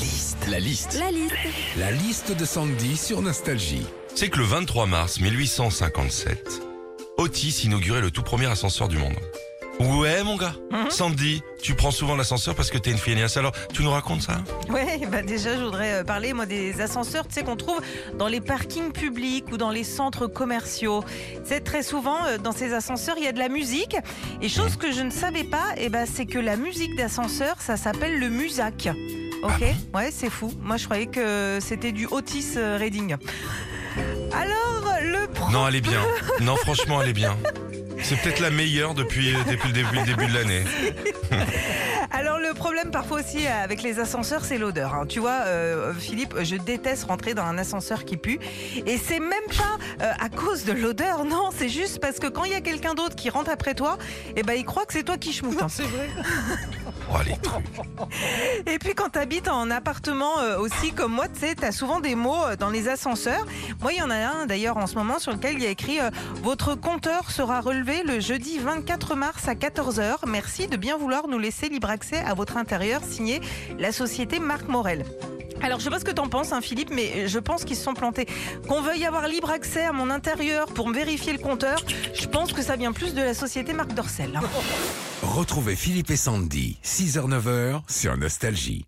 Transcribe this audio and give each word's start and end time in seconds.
liste. 0.00 0.46
La 0.48 0.58
liste. 0.58 0.98
La 0.98 1.10
liste. 1.10 1.34
La 1.76 1.90
liste 1.92 2.32
de 2.36 2.44
Sandy 2.46 2.96
sur 2.96 3.20
Nostalgie. 3.20 3.86
C'est 4.14 4.30
que 4.30 4.38
le 4.38 4.44
23 4.44 4.86
mars 4.86 5.20
1857, 5.20 6.62
Otis 7.18 7.62
inaugurait 7.64 8.00
le 8.00 8.10
tout 8.10 8.22
premier 8.22 8.46
ascenseur 8.46 8.88
du 8.88 8.96
monde. 8.96 9.14
Ouais, 9.78 10.22
mon 10.22 10.36
gars. 10.36 10.54
Sandy, 10.90 11.42
tu 11.62 11.74
prends 11.74 11.90
souvent 11.90 12.16
l'ascenseur 12.16 12.54
parce 12.54 12.70
que 12.70 12.78
t'es 12.78 12.90
une 12.90 12.98
feignasse. 12.98 13.36
Alors, 13.36 13.52
tu 13.72 13.82
nous 13.82 13.90
racontes 13.90 14.22
ça? 14.22 14.42
Ouais, 14.68 15.00
bah 15.06 15.22
déjà, 15.22 15.56
je 15.56 15.62
voudrais 15.62 16.00
euh, 16.00 16.04
parler, 16.04 16.32
moi, 16.34 16.44
des 16.44 16.80
ascenseurs, 16.80 17.26
tu 17.26 17.34
sais, 17.34 17.42
qu'on 17.42 17.56
trouve 17.56 17.80
dans 18.18 18.28
les 18.28 18.40
parkings 18.40 18.92
publics 18.92 19.46
ou 19.52 19.56
dans 19.56 19.70
les 19.70 19.84
centres 19.84 20.26
commerciaux. 20.26 21.02
C'est 21.44 21.62
très 21.62 21.82
souvent, 21.82 22.24
euh, 22.26 22.38
dans 22.38 22.52
ces 22.52 22.74
ascenseurs, 22.74 23.16
il 23.18 23.24
y 23.24 23.28
a 23.28 23.32
de 23.32 23.38
la 23.38 23.48
musique. 23.48 23.96
Et 24.42 24.48
chose 24.48 24.76
que 24.76 24.92
je 24.92 25.00
ne 25.00 25.10
savais 25.10 25.44
pas, 25.44 25.64
eh 25.76 25.88
ben, 25.88 26.06
c'est 26.06 26.26
que 26.26 26.38
la 26.38 26.56
musique 26.56 26.94
d'ascenseur, 26.96 27.56
ça 27.60 27.76
s'appelle 27.76 28.18
le 28.18 28.28
musac. 28.28 28.88
Ok, 29.42 29.62
ouais, 29.94 30.10
c'est 30.12 30.30
fou. 30.30 30.52
Moi, 30.62 30.76
je 30.76 30.84
croyais 30.84 31.06
que 31.06 31.58
c'était 31.60 31.92
du 31.92 32.06
Otis 32.10 32.54
euh, 32.56 32.76
Reading. 32.78 33.16
Alors, 34.32 34.94
le 35.02 35.26
pro- 35.32 35.50
Non, 35.50 35.66
elle 35.68 35.76
est 35.76 35.80
bien. 35.80 36.00
Non, 36.40 36.56
franchement, 36.56 37.00
elle 37.02 37.08
est 37.10 37.14
bien. 37.14 37.36
C'est 38.02 38.16
peut-être 38.20 38.40
la 38.40 38.50
meilleure 38.50 38.94
depuis, 38.94 39.34
depuis 39.48 39.68
le 39.68 39.74
début, 39.74 39.96
le 39.96 40.04
début 40.06 40.26
de 40.26 40.34
l'année. 40.34 40.64
Le 42.50 42.54
problème 42.54 42.90
parfois 42.90 43.20
aussi 43.20 43.46
avec 43.46 43.80
les 43.80 44.00
ascenseurs, 44.00 44.44
c'est 44.44 44.58
l'odeur. 44.58 44.92
hein. 44.94 45.06
Tu 45.08 45.20
vois, 45.20 45.42
euh, 45.44 45.94
Philippe, 45.94 46.34
je 46.42 46.56
déteste 46.56 47.04
rentrer 47.04 47.32
dans 47.32 47.44
un 47.44 47.56
ascenseur 47.58 48.04
qui 48.04 48.16
pue. 48.16 48.40
Et 48.86 48.98
c'est 48.98 49.20
même 49.20 49.30
pas 49.56 49.78
euh, 50.04 50.12
à 50.18 50.28
cause 50.28 50.64
de 50.64 50.72
l'odeur, 50.72 51.24
non, 51.24 51.50
c'est 51.56 51.68
juste 51.68 52.00
parce 52.00 52.18
que 52.18 52.26
quand 52.26 52.42
il 52.42 52.50
y 52.50 52.54
a 52.56 52.60
quelqu'un 52.60 52.94
d'autre 52.94 53.14
qui 53.14 53.30
rentre 53.30 53.50
après 53.50 53.74
toi, 53.74 53.98
eh 54.34 54.42
ben 54.42 54.54
il 54.54 54.64
croit 54.64 54.84
que 54.84 54.92
c'est 54.94 55.04
toi 55.04 55.16
qui 55.16 55.32
schmoute. 55.32 55.62
hein. 55.62 55.68
Oh, 57.12 57.16
les 57.26 57.36
trucs. 57.38 57.64
Et 58.66 58.78
puis 58.78 58.94
quand 58.94 59.10
tu 59.10 59.18
habites 59.18 59.48
en 59.48 59.68
appartement 59.70 60.38
euh, 60.40 60.58
aussi 60.58 60.92
comme 60.92 61.12
moi, 61.12 61.26
tu 61.28 61.40
sais, 61.40 61.54
tu 61.56 61.64
as 61.64 61.72
souvent 61.72 61.98
des 62.00 62.14
mots 62.14 62.44
euh, 62.44 62.56
dans 62.56 62.70
les 62.70 62.88
ascenseurs. 62.88 63.46
Moi, 63.80 63.92
il 63.92 63.98
y 63.98 64.02
en 64.02 64.10
a 64.10 64.14
un 64.16 64.46
d'ailleurs 64.46 64.76
en 64.76 64.86
ce 64.86 64.94
moment 64.94 65.18
sur 65.18 65.32
lequel 65.32 65.54
il 65.54 65.62
y 65.62 65.66
a 65.66 65.70
écrit 65.70 66.00
euh, 66.00 66.10
Votre 66.42 66.74
compteur 66.76 67.30
sera 67.32 67.60
relevé 67.60 68.02
le 68.04 68.20
jeudi 68.20 68.58
24 68.58 69.16
mars 69.16 69.48
à 69.48 69.54
14h. 69.54 70.18
Merci 70.28 70.68
de 70.68 70.76
bien 70.76 70.96
vouloir 70.96 71.26
nous 71.26 71.38
laisser 71.38 71.68
libre 71.68 71.90
accès 71.90 72.18
à 72.24 72.34
votre 72.40 72.56
intérieur, 72.56 73.02
signé 73.04 73.40
la 73.78 73.92
société 73.92 74.40
Marc 74.40 74.66
Morel. 74.66 75.04
Alors, 75.62 75.78
je 75.78 75.84
sais 75.84 75.90
pas 75.90 75.98
ce 75.98 76.06
que 76.06 76.10
t'en 76.10 76.26
penses, 76.28 76.52
hein, 76.54 76.62
Philippe, 76.62 76.88
mais 76.90 77.28
je 77.28 77.38
pense 77.38 77.64
qu'ils 77.66 77.76
se 77.76 77.84
sont 77.84 77.92
plantés. 77.92 78.26
Qu'on 78.66 78.80
veuille 78.80 79.04
avoir 79.04 79.28
libre 79.28 79.50
accès 79.50 79.84
à 79.84 79.92
mon 79.92 80.08
intérieur 80.08 80.66
pour 80.68 80.88
me 80.88 80.94
vérifier 80.94 81.34
le 81.34 81.38
compteur, 81.38 81.84
je 82.14 82.26
pense 82.26 82.54
que 82.54 82.62
ça 82.62 82.76
vient 82.76 82.92
plus 82.92 83.12
de 83.12 83.20
la 83.20 83.34
société 83.34 83.74
Marc 83.74 83.92
Dorcel. 83.92 84.34
hein. 84.34 84.40
Retrouvez 85.22 85.76
Philippe 85.76 86.10
et 86.10 86.16
Sandy, 86.16 86.78
6h-9h 86.82 87.82
sur 87.90 88.16
Nostalgie. 88.16 88.86